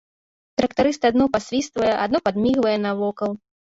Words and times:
Трактарыст 0.61 1.05
адно 1.11 1.29
пасвіствае, 1.37 1.93
адно 2.09 2.25
падміргвае 2.29 2.77
навокал. 2.91 3.43